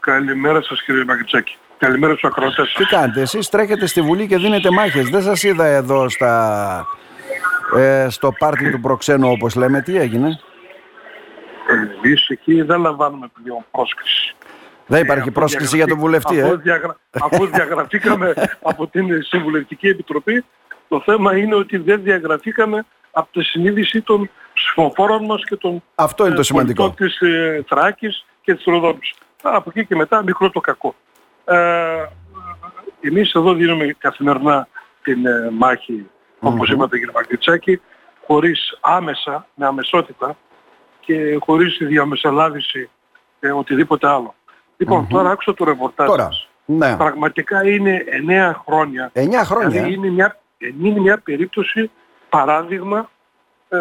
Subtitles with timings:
[0.00, 1.56] Καλημέρα σας κύριε Μαγκητσάκη.
[1.78, 5.08] Καλημέρα στους ακροατές Τι κάνετε, εσείς τρέχετε στη Βουλή και δίνετε μάχες.
[5.08, 6.84] Δεν σας είδα εδώ στα,
[7.76, 9.82] ε, στο πάρτι του προξένου όπως λέμε.
[9.82, 10.38] Τι έγινε;
[12.02, 14.34] Εμείς εκεί δεν λαμβάνουμε πλέον πρόσκληση.
[14.86, 16.96] Δεν υπάρχει πρόσκληση για τον βουλευτή, αφού, ε; διαγρα...
[17.10, 20.44] αφού διαγραφήκαμε από την Συμβουλευτική Επιτροπή,
[20.88, 26.26] το θέμα είναι ότι δεν διαγραφήκαμε από τη συνείδηση των ψηφοφόρων μας και των Αυτό
[26.26, 26.82] είναι το σημαντικό.
[26.82, 29.14] πολιτών της ε, Θράκης και της Ροδόπης.
[29.42, 30.94] Από εκεί και μετά μικρό το κακό.
[31.44, 32.06] Ε,
[33.00, 34.68] εμείς εδώ δίνουμε καθημερινά
[35.02, 37.80] την ε, μάχη, όπως είπατε κύριε Μαγκριτσάκη,
[38.26, 40.36] χωρίς άμεσα, με αμεσότητα
[41.00, 42.90] και χωρίς τη διαμεσολάβηση
[43.40, 44.34] ε, οτιδήποτε άλλο.
[44.76, 46.48] Λοιπόν, τώρα άκουσα το ρεπορτάζ Τώρα, σας.
[46.64, 46.96] ναι.
[46.96, 49.10] Πραγματικά είναι 9 χρόνια.
[49.14, 49.68] 9 χρόνια.
[49.68, 51.90] Δηλαδή είναι μια, είναι μια περίπτωση
[52.28, 53.10] παράδειγμα
[53.68, 53.78] ε,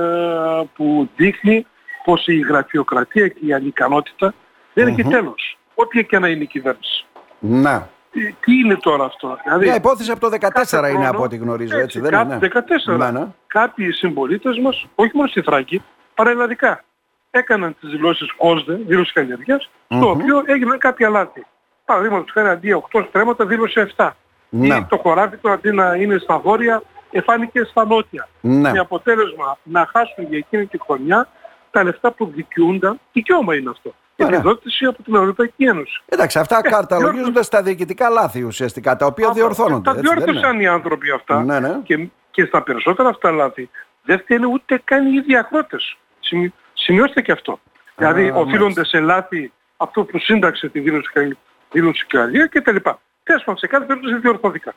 [0.76, 1.66] που δείχνει
[2.03, 4.34] πως η γραφειοκρατία και η ανικανότητα
[4.83, 5.57] δεν έχει τέλος.
[5.75, 7.05] Ό,τι και να είναι η κυβέρνηση.
[7.39, 7.89] Να.
[8.11, 9.38] Τι, τι είναι τώρα αυτό.
[9.43, 12.21] Δηλαδή, Μια υπόθεση από το 14 κάθε είναι χρόνο- από ό,τι γνωρίζω, έτσι, δεν κα-
[12.21, 12.97] είναι; 14.
[12.97, 13.25] Ναι, ναι.
[13.47, 15.81] Κάποιοι συμπολίτες μας, όχι μόνο στη Θράκη,
[16.16, 16.83] παραελλαδικά,
[17.31, 21.45] έκαναν τις δηλώσεις ΩΣΔΕ, δήλωση καλλιεργίας, στο οποίο έγιναν κάποια λάθη.
[21.86, 24.16] Παραδείγματος χάρη αντί 8 στρέμματα δήλωσε 7.
[24.49, 24.75] Ναι.
[24.75, 28.27] Ή το χωράφι του αντί να είναι στα βόρεια, εφάνηκε στα νότια.
[28.41, 28.71] Ναι.
[28.71, 31.27] Με αποτέλεσμα να χάσουν για εκείνη τη χρονιά
[31.71, 33.93] τα λεφτά που δικαιούνταν, δικαίωμα είναι αυτό;
[34.23, 34.38] Ωραία.
[34.39, 36.02] Επιδότηση από την Ευρωπαϊκή Ένωση.
[36.06, 39.81] Εντάξει, αυτά καρταλογίζονται στα διοικητικά λάθη ουσιαστικά, τα οποία Αυτό- διορθώνονται.
[39.84, 41.76] Τα έτσι, δεν είναι; διόρθωσαν οι άνθρωποι αυτά Ναι, ναι.
[41.84, 43.70] Και, και στα περισσότερα αυτά λάθη
[44.03, 45.98] δεν φταίνε ούτε καν οι ίδιοι αγρότες.
[46.20, 47.59] Σημει- Σημειώστε και αυτό.
[47.95, 51.38] δηλαδή οφείλονται σε λάθη αυτό που σύνταξε τη δήλωση, κα-
[51.72, 53.00] δήλωση Καλλία και τα λοιπά.
[53.23, 54.73] Τέλος πάντων, σε κάθε περίπτωση δεν διορθώθηκαν.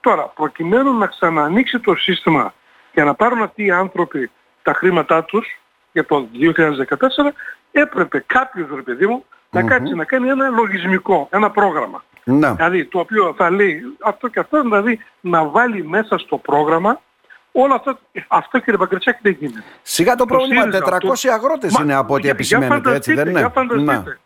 [0.00, 2.54] Τώρα, προκειμένου να ξανανοίξει το σύστημα
[2.92, 4.30] και να πάρουν αυτοί οι άνθρωποι
[4.62, 5.60] τα χρήματά τους
[5.98, 7.32] για το 2014,
[7.72, 12.04] έπρεπε κάποιος, ρε παιδί μου, να κάτσει να κάνει ένα λογισμικό, ένα πρόγραμμα.
[12.24, 12.54] Να.
[12.54, 17.00] Δηλαδή το οποίο θα λέει αυτό και αυτό, δηλαδή να βάλει μέσα στο πρόγραμμα
[17.52, 17.98] όλα αυτά.
[18.28, 19.64] Αυτό κύριε Παγκρατσάκη δεν γίνεται.
[19.82, 23.14] Σιγά το πρόβλημα, ΣΥΡΙΖΑ, 400 το- αγρότες Μα, είναι από ό,τι για- επισημαίνεται, για έτσι
[23.14, 24.18] δεν είναι; φανταστείτε, Για φανταστείτε.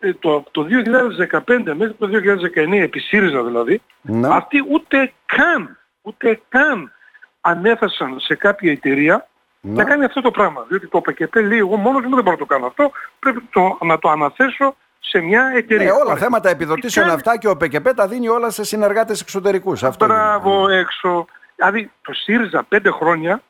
[0.00, 4.28] Ε, το, το 2015 μέχρι το 2019 επί ΣΥΡΙΖΑ δηλαδή, Να.
[4.34, 6.92] αυτοί ούτε καν, ούτε καν
[7.40, 9.28] ανέθεσαν σε κάποια εταιρεία
[9.60, 9.72] Να.
[9.72, 10.64] να κάνει αυτό το πράγμα.
[10.68, 13.78] Διότι το ΠΚΠ λέει εγώ μόνος μου δεν μπορώ να το κάνω αυτό, πρέπει το,
[13.80, 15.86] να το αναθέσω σε μια εταιρεία.
[15.86, 16.16] Ε, όλα Ωραία.
[16.16, 19.82] θέματα επιδοτήσεων Και αυτά και ο ΠΚΠ τα δίνει όλα σε συνεργάτες εξωτερικούς.
[19.82, 20.14] Αυτό είναι.
[20.14, 21.26] Μπράβο έξω.
[21.54, 23.42] Δηλαδή το ΣΥΡΙΖΑ πέντε χρόνια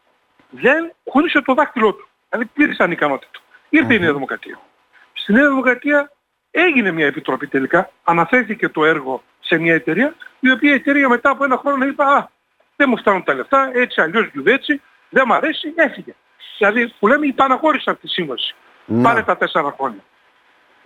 [0.51, 2.09] δεν χώρισε το δάχτυλό του.
[2.29, 3.41] Δηλαδή πλήρης ανικανότητα.
[3.69, 4.61] Ήρθε η Νέα Δημοκρατία.
[5.13, 6.13] Στη Νέα Δημοκρατία
[6.51, 11.45] έγινε μια επιτροπή τελικά, αναφέρθηκε το έργο σε μια εταιρεία, η οποία εταιρεία μετά από
[11.45, 12.29] ένα χρόνο είπε «Α,
[12.77, 16.15] δεν μου φτάνουν τα λεφτά, έτσι αλλιώς γιουδέτσι, δεν μ' αρέσει, έφυγε».
[16.59, 18.55] Δηλαδή που λέμε υπαναχώρησε αυτή τη σύμβαση.
[18.85, 19.03] Να.
[19.03, 20.01] Πάνε τα τέσσερα χρόνια.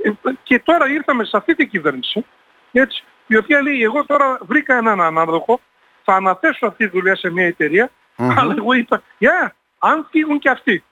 [0.03, 0.10] Ε,
[0.43, 2.25] Και τώρα ήρθαμε σε αυτή την κυβέρνηση,
[2.72, 5.60] έτσι, η οποία λέει εγώ τώρα βρήκα έναν ανάδοχο,
[6.05, 10.49] θα αναθέσω αυτή τη δουλειά σε μια εταιρεια αλλά εγώ είπα, για, αν φύγουν και
[10.49, 10.84] αυτοί,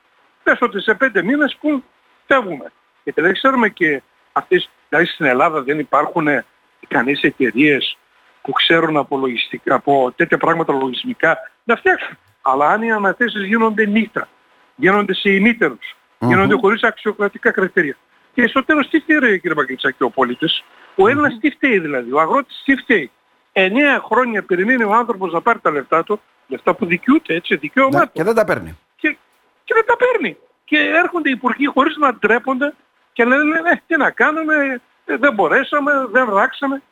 [0.42, 1.84] πες ότι σε πέντε μήνες που
[2.26, 2.72] φεύγουμε.
[3.04, 4.02] Γιατί δεν ξέρουμε και
[4.32, 6.44] αυτές, δηλαδή στην Ελλάδα δεν υπάρχουν ε,
[6.80, 7.98] ικανές εταιρείες
[8.42, 12.18] που ξέρουν από, λογιστικά, από τέτοια πράγματα λογισμικά να φτιάξουν.
[12.42, 14.28] Αλλά αν οι αναθέσεις γίνονται νύχτα,
[14.76, 17.96] γίνονται σε ημίτερους, γίνονται χωρίς αξιοκρατικά κριτήρια.
[18.34, 20.64] Και στο τέλος τι φταίει κύριε Παγκριτσάκη ο πολίτης;
[20.94, 23.10] Ο Έλληνας τι φταίει δηλαδή, ο αγρότης τι φταίει;
[23.52, 27.98] Εννέα χρόνια περιμένει ο άνθρωπος να πάρει τα λεφτά του, λεφτά που δικαιούται έτσι, δικαίωμά
[27.98, 28.10] Ναι, του.
[28.12, 28.78] και δεν τα παίρνει.
[28.96, 29.16] Και,
[29.64, 30.36] και δεν τα παίρνει.
[30.64, 32.74] Και έρχονται οι υπουργοί χωρίς να ντρέπονται
[33.12, 36.82] και λένε ε, τι να κάνουμε, ε, δεν μπορέσαμε, δεν ράξαμε.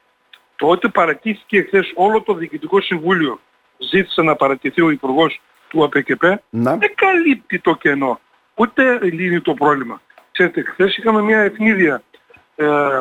[0.57, 3.41] Τότε παρατήθηκε χθες όλο το Διοικητικό Συμβούλιο.
[3.79, 6.25] Ζήτησε να παρατηθεί ο Υπουργός του ΑΠΚΠ.
[6.51, 6.77] Να.
[6.77, 8.21] Δεν καλύπτει το κενό.
[8.55, 10.01] Ούτε λύνει το πρόβλημα.
[10.33, 12.03] Ξέρετε, χθες είχαμε μια ευνίδια
[12.57, 13.01] ε,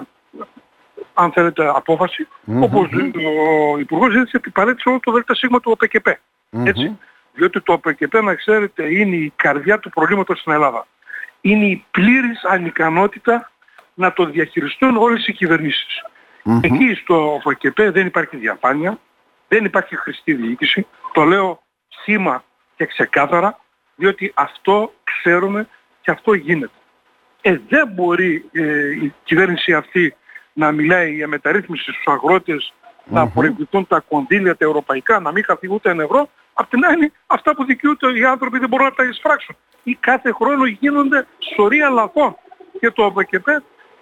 [1.13, 2.27] αν θέλετε, απόφαση,
[2.59, 2.89] όπως
[3.73, 6.07] ο Υπουργός ζήτησε την παρέτηση όλο το ΔΣ του ΟΠΚΠ.
[6.49, 6.97] Έτσι.
[7.33, 10.87] Διότι το ΟΠΚΠ, να ξέρετε, είναι η καρδιά του προβλήματος στην Ελλάδα.
[11.41, 13.51] Είναι η πλήρης ανικανότητα
[13.93, 16.03] να το διαχειριστούν όλες οι κυβερνήσεις.
[16.61, 18.99] Εκεί στο ΟΠΚΠ δεν υπάρχει διαφάνεια,
[19.47, 20.87] δεν υπάρχει χρηστή διοίκηση.
[21.13, 21.63] Το λέω
[22.03, 22.43] σήμα
[22.75, 23.59] και ξεκάθαρα,
[23.95, 25.67] διότι αυτό ξέρουμε
[26.01, 26.71] και αυτό γίνεται.
[27.41, 30.15] Ε, δεν μπορεί ε, η κυβέρνηση αυτή
[30.53, 32.73] να μιλάει για μεταρρύθμιση στους αγρότες,
[33.05, 36.29] να προηγηθούν τα κονδύλια τα ευρωπαϊκά, να μην χαθεί ούτε ένα ευρώ.
[36.53, 39.55] Απ' την άλλη, αυτά που δικαιούνται οι άνθρωποι δεν μπορούν να τα εισφράξουν.
[39.83, 42.35] Ή κάθε χρόνο γίνονται σωρία λαθών.
[42.79, 43.47] Και το ΑΠΚΠ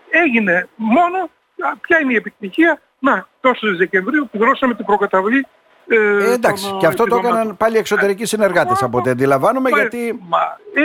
[0.10, 1.18] έγινε μόνο,
[1.60, 5.46] α, ποια είναι η επιτυχία, να, τόσο Δεκεμβρίου που δώσαμε την προκαταβολή
[5.88, 7.38] ε, Ε, εντάξει, των, και αυτό το επιδομάτων.
[7.38, 10.40] έκαναν πάλι εξωτερικοί συνεργάτες από ό,τι αντιλαμβάνομαι, Μα- γιατί Μα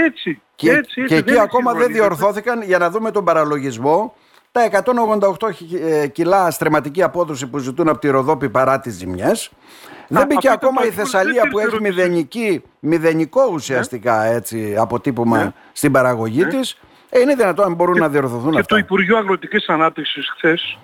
[0.04, 2.16] έτσι, και, έτσι, έτσι, και εκεί δεν ακόμα δεν συγχρονίζεται.
[2.16, 4.14] διορθώθηκαν για να δούμε τον παραλογισμό
[4.52, 4.70] τα
[5.38, 5.48] 188
[5.80, 9.50] ε, κιλά στρεματική απόδοση που ζητούν από τη Ροδόπη παρά τις ζημιές.
[10.08, 15.50] Δεν μπήκε ακόμα η Θεσσαλία που έχει μηδενική, μηδενικό ουσιαστικά έτσι, αποτύπωμα ναι.
[15.72, 16.48] στην παραγωγή ναι.
[16.48, 16.78] της.
[17.10, 18.60] Ε, είναι δυνατόν να μπορούν να διορθωθούν και αυτά.
[18.60, 20.78] Και το Υπουργείο Αγροτικής Ανάπτυξης χθες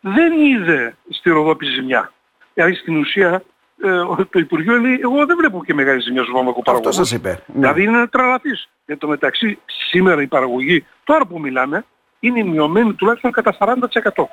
[0.00, 2.12] δεν είδε στη Ροδόπη ζημιά.
[2.54, 3.42] Δηλαδή στην ουσία
[3.82, 3.90] ε,
[4.30, 6.88] το Υπουργείο λέει εγώ δεν βλέπω και μεγάλη ζημιά στο βαμβακό παραγωγό.
[6.88, 7.28] Αυτό σας είπε.
[7.28, 7.54] Ναι.
[7.54, 8.68] Δηλαδή είναι ένα τραλαθής.
[8.86, 9.58] Εν τω μεταξύ
[9.90, 11.84] σήμερα η παραγωγή, τώρα που μιλάμε,
[12.20, 14.24] είναι μειωμένη τουλάχιστον κατά 40%.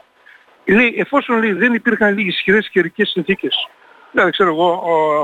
[0.65, 3.69] Λέει, εφόσον λέει, δεν υπήρχαν λίγες ισχυρές καιρικές συνθήκες,
[4.11, 4.81] δηλαδή ξέρω εγώ,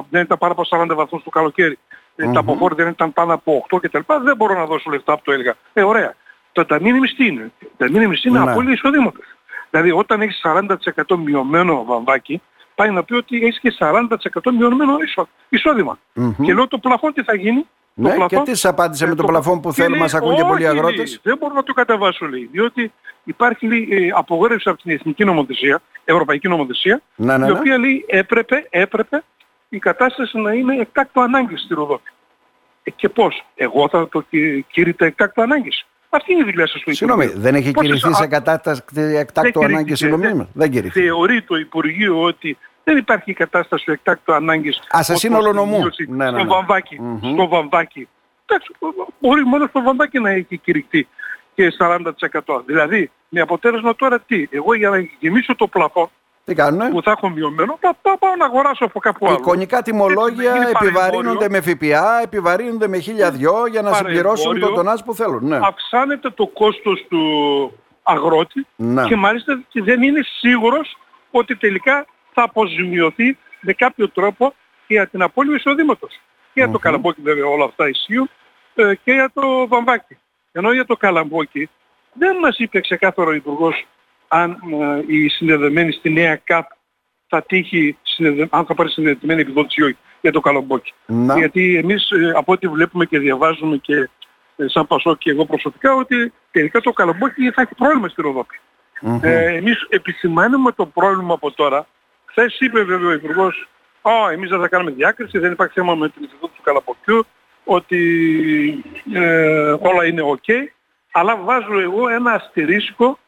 [0.10, 1.78] δεν ήταν πάνω από 40 βαθμούς το καλοκαίρι,
[2.18, 2.34] mm-hmm.
[2.34, 4.00] τα αποφόρη δεν ήταν πάνω από 8 κτλ.
[4.24, 5.56] Δεν μπορώ να δώσω λεφτά από το έλεγα.
[5.74, 6.16] Ε, ωραία.
[6.52, 8.52] Το ταμείο τι είναι; Το ταμείο είναι ναι.
[8.52, 9.26] απόλυτη εισοδήματος.
[9.70, 12.42] Δηλαδή όταν έχεις 40% μειωμένο βαμβάκι,
[12.76, 14.98] πάει να πει ότι έχεις και 40% μειωμένο
[15.50, 16.00] εισόδημα.
[16.16, 16.36] Mm-hmm.
[16.44, 19.22] Και λέω το πλαφόν τι θα γίνει; Ναι, το και τι σας απάντησε με το,
[19.22, 21.20] το πλαφόν που θέλουν, μας ακούν και πολλοί αγρότες.
[21.24, 22.92] δεν μπορώ να το κατεβάσω λέει, διότι
[23.24, 27.58] υπάρχει λέει, ε, απογόρευση από την Εθνική Νομοθεσία, Ευρωπαϊκή Νομοθεσία, ναι, ναι, η ναι.
[27.58, 29.24] οποία λέει έπρεπε, έπρεπε
[29.70, 32.12] η κατάσταση να είναι εκτάκτο ανάγκης στη Ροδότη.
[32.84, 34.26] Ε, και πώς, εγώ θα το
[34.72, 35.86] κήρυτα εκτάκτο ανάγκης.
[36.10, 40.10] Αυτή είναι η δουλειά σας στο Συγγνώμη, δεν έχει κηρυχθεί σε κατάσταση εκτάκτο ανάγκης η
[40.54, 41.02] Δεν κηρυχθεί.
[41.02, 44.82] Θεωρεί το Υπουργείο ότι δεν υπάρχει κατάσταση εκτάκτου ανάγκης.
[44.98, 45.80] Α, σε σύνολο νομού.
[46.08, 46.40] Ναι, ναι, ναι.
[46.40, 47.00] Στο βαμβάκι.
[47.02, 47.32] Mm-hmm.
[47.34, 48.08] Στο βαμβάκι.
[48.46, 48.72] Εντάξει,
[49.20, 51.08] μπορεί μόνο στο βαμβάκι να έχει κηρυχτεί
[51.56, 52.62] και 40%.
[52.66, 56.10] Δηλαδή, με αποτέλεσμα τώρα τι; Εγώ για να γεμίσω το πλαφόν
[56.50, 59.36] τι κάνουνε; που θα έχω μειωμένο, θα, θα πάω να αγοράσω από κάπου άλλο.
[59.36, 65.14] Εικονικά τιμολόγια επιβαρύνονται με ΦΠΑ, επιβαρύνονται με χίλια δυο για να συμπληρώσουν το τονάζ που
[65.14, 65.48] θέλουν.
[65.48, 65.60] Ναι.
[65.64, 67.24] Αυξάνεται το κόστος του
[68.04, 69.04] αγρότη ναι.
[69.04, 70.98] και μάλιστα δεν είναι σίγουρος
[71.32, 74.54] ότι τελικά θα αποζημιωθεί με κάποιο τρόπο
[74.88, 76.20] για την απώλεια εισοδήματος.
[76.54, 78.30] Και για το καλαμπόκι βέβαια όλα αυτά ισχύουν
[78.76, 80.18] ε, και για το βαμβάκι.
[80.52, 81.70] Ενώ για το καλαμπόκι
[82.14, 83.86] δεν μας είπε ξεκάθαρο ο Υπουργός
[84.30, 86.66] αν ε, η συνδεδεμένη στη νέα ΚΑΠ
[87.28, 87.98] θα τύχει,
[88.50, 90.94] αν θα πάρει συνδεδεμένη επιδότηση ή όχι για το καλαμπόκι.
[91.38, 94.10] Γιατί εμείς ε, από ό,τι βλέπουμε και διαβάζουμε και
[94.66, 98.60] σαν Πασό και εγώ προσωπικά ότι τελικά το καλαμπόκι θα έχει πρόβλημα στη Ροδόπη.
[99.22, 101.88] Ε, εμείς επισημάνουμε το πρόβλημα από τώρα
[102.30, 103.68] Χθες είπε βέβαια ο Υπουργός,
[104.02, 107.26] «Α, εμείς δεν θα κάνουμε διάκριση, δεν υπάρχει θέμα με την Ινστιτούτο του Καλαποκιού,
[107.64, 108.02] ότι
[109.14, 110.52] ε, όλα είναι ok,
[111.12, 113.20] αλλά βάζω εγώ ένα αστερίσκο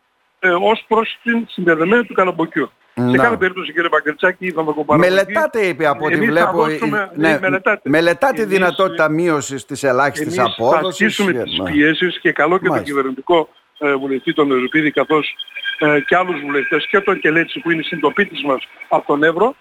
[0.44, 2.72] ε, ως προς την συνδεδεμένη του Καλαμποκιού.
[2.94, 5.08] Σε κάθε περίπτωση κύριε Μπαγκερτσάκη είπαμε κομπάραμε.
[5.08, 6.52] Μελετάτε είπε από ό,τι βλέπω.
[6.52, 7.90] Δώσουμε, ναι, μελετάτε.
[7.90, 10.82] μελετάτε εμείς, δυνατότητα μείωσης της ελάχιστης εμείς απόδοσης.
[10.82, 11.72] Θα ασκήσουμε τις ναι.
[11.72, 12.78] πιέσεις και καλό και Μάλιστα.
[12.78, 13.50] το κυβερνητικό
[13.80, 15.36] ε, βουλευτή τον Ευρωπίδη καθώς
[15.80, 19.56] ε, και άλλους βουλευτές και τον Κελέτσι που είναι συντοπίτης μας από τον Εύρο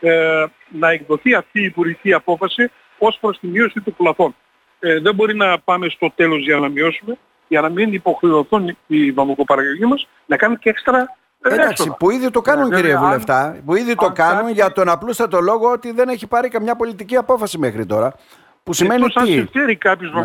[0.00, 4.34] ε, να εκδοθεί αυτή η υπουργική απόφαση ως προς τη μείωση του πλαφών.
[4.78, 9.12] Ε, δεν μπορεί να πάμε στο τέλος για να μειώσουμε για να μην υποχρεωθούν οι
[9.12, 13.76] βαμβοκοπαραγωγοί μας να κάνουν και έξτρα Εντάξει, που ήδη το κάνουν κύριε αν, Βουλευτά, που
[13.76, 14.52] ήδη το κάνουν κάτι...
[14.52, 18.14] για τον απλούστατο λόγο ότι δεν έχει πάρει καμιά πολιτική απόφαση μέχρι τώρα.
[18.62, 19.18] Που σημαίνει ότι...
[19.18, 20.22] αν συμφέρει κάποιος ναι.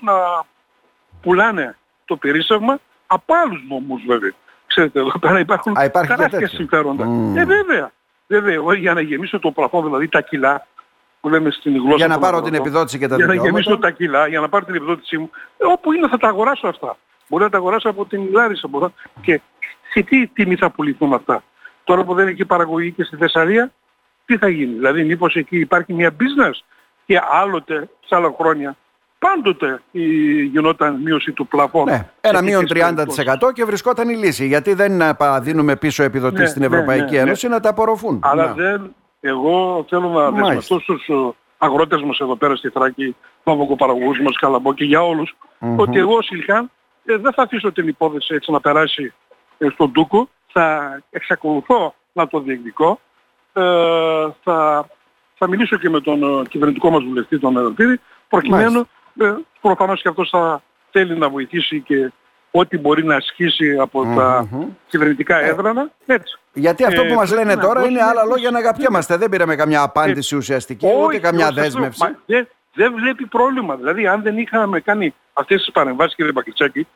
[0.00, 0.44] να
[1.22, 4.32] πουλάνε το περίσσευμα από άλλους νομούς βέβαια.
[4.66, 7.04] Ξέρετε, εδώ πέρα υπάρχουν τεράστια συμφέροντα.
[7.04, 7.36] Mm.
[7.36, 7.92] Ε, βέβαια.
[8.26, 10.66] Βέβαια, εγώ για να γεμίσω το πλαφόν, δηλαδή τα κιλά,
[11.24, 13.90] που λέμε στην γλώσσα Για να πάρω την επιδότηση και τα Για να γεμίσω τα
[13.90, 16.96] κιλά, για να πάρω την επιδότησή μου, ε, όπου είναι θα τα αγοράσω αυτά.
[17.28, 18.68] Μπορεί να τα αγοράσω από την Λάρισα.
[18.68, 18.92] Μπορώ.
[19.20, 19.40] Και
[19.92, 21.42] σε τι τιμή θα πουληθούν αυτά.
[21.84, 23.72] Τώρα που δεν έχει παραγωγή και στη Θεσσαλία,
[24.24, 24.72] τι θα γίνει.
[24.72, 26.64] Δηλαδή μήπως εκεί υπάρχει μια business
[27.06, 28.76] και άλλοτε, σε άλλα χρόνια,
[29.18, 30.04] πάντοτε η,
[30.42, 31.84] γινόταν μείωση του πλαφών.
[31.84, 32.94] Ναι, ένα μείον 30%
[33.52, 34.46] και βρισκόταν η λύση.
[34.46, 35.02] Γιατί δεν
[35.40, 38.20] δίνουμε πίσω επιδοτήσεις ναι, στην ναι, Ευρωπαϊκή ναι, ναι, Ένωση να τα απορροφούν.
[38.22, 38.94] Αλλά δεν,
[39.26, 41.14] εγώ θέλω να δεσμευτώ στους ε,
[41.58, 43.16] αγρότες μας εδώ πέρα στη Θράκη,
[43.76, 45.76] παραγωγούς μας, Καλαμπό και για όλους, mm-hmm.
[45.76, 46.70] ότι εγώ Σιλχάν
[47.04, 49.12] ε, δεν θα αφήσω την υπόθεση έτσι να περάσει
[49.58, 53.00] ε, στον Τούκο, θα εξακολουθώ να το διεκδικώ,
[53.52, 53.62] ε,
[54.42, 54.86] θα,
[55.34, 58.88] θα μιλήσω και με τον ε, κυβερνητικό μας βουλευτή, τον Ερωτήρη, προκειμένου
[59.18, 62.12] ε, προφανώς και αυτός θα θέλει να βοηθήσει και
[62.56, 64.48] ό,τι μπορεί να ασκήσει από τα
[64.86, 66.38] κυβερνητικά ε, έδρανα, έτσι.
[66.52, 69.16] Γιατί αυτό που ε, μας λένε τώρα είναι άλλα λόγια να αγαπιέμαστε.
[69.16, 72.16] Δεν πήραμε καμιά απάντηση ουσιαστική, ούτε καμιά δέσμευση.
[72.26, 73.76] Δεν, δεν βλέπει πρόβλημα.
[73.76, 76.86] Δηλαδή, αν δεν είχαμε κάνει αυτές τις παρεμβάσεις, κύριε Μπακριτσάκη,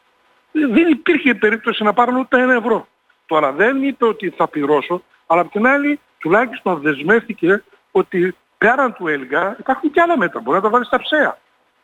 [0.52, 2.86] δεν υπήρχε περίπτωση να πάρουν ούτε ένα ευρώ.
[3.26, 9.08] Τώρα δεν είπε ότι θα πληρώσω, αλλά απ' την άλλη τουλάχιστον δεσμεύτηκε ότι πέραν του
[9.08, 10.40] ΕΛΓΑ υπάρχουν και άλλα μέτρα.
[10.40, 11.38] Μπορεί να τα βάλει στα ψέα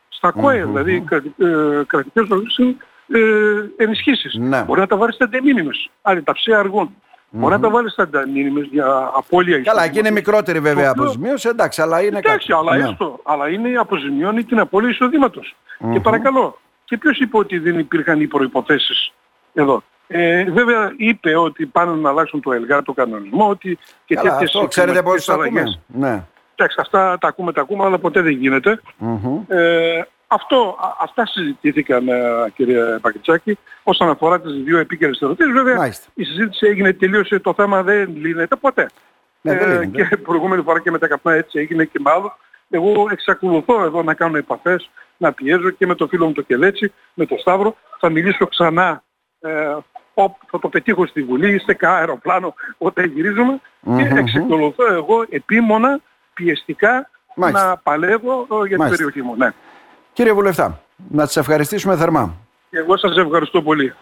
[0.09, 1.03] στα ΚΟΕ, δηλαδή
[1.37, 2.27] ε, κρατικές
[3.07, 4.33] ε, ενισχύσεις.
[4.33, 4.63] Ναι.
[4.63, 6.95] Μπορεί να τα βάλεις στα αντεμήνυμες, άρα τα ψέα αργών.
[7.29, 11.03] Μπορεί να τα βάλεις στα αντεμήνυμες για απώλεια Καλά, εκεί είναι μικρότερη βέβαια οποίο...
[11.03, 12.67] αποζημίωση, εντάξει, αλλά είναι εντάξει, κάτι.
[12.67, 12.89] αλλά ναι.
[12.89, 14.95] έστω, αλλά είναι αποζημιώνει την απώλεια
[15.93, 19.13] Και παρακαλώ, και ποιος είπε ότι δεν υπήρχαν οι προϋποθέσεις
[19.53, 24.35] εδώ; Ε, βέβαια είπε ότι πάνε να αλλάξουν το ΕΛΓΑ, το κανονισμό, ότι και Καλά,
[24.35, 25.81] αυτό ξέρετε πώς το ακούμε.
[25.87, 26.23] Ναι.
[26.55, 28.81] Εντάξει, αυτά τα ακούμε, τα ακούμε, αλλά ποτέ δεν γίνεται.
[29.47, 35.53] Ε, αυτό, αυτά συζητήθηκαν, ε, κύριε Πακριτσάκη, όσον αφορά τις δύο επίκαιρες ερωτήσεις.
[35.53, 36.07] Βέβαια, Μάλιστα.
[36.13, 38.89] η συζήτηση έγινε, τελείωσε, το θέμα δεν λύνεται ποτέ.
[39.41, 42.37] Ναι, ε, και προηγούμενη φορά και με τα καπνά έτσι έγινε και με άλλο.
[42.69, 46.93] Εγώ εξακολουθώ εδώ να κάνω επαφές, να πιέζω και με το φίλο μου το Κελέτσι,
[47.13, 47.75] με τον Σταύρο.
[47.99, 49.03] Θα μιλήσω ξανά,
[49.39, 49.75] ε,
[50.51, 53.97] θα το πετύχω στη Βουλή, σε κάνα αεροπλάνο όταν γυρίζουμε mm-hmm.
[53.97, 55.99] και εξακολουθώ εγώ επίμονα,
[56.33, 59.35] πιεστικά να παλεύω ε, για την περιοχή μου.
[59.35, 59.49] Ναι.
[60.15, 62.35] Κύριε Βουλευτά, να σας ευχαριστήσουμε θερμά.
[62.69, 63.93] Εγώ σας ευχαριστώ πολύ.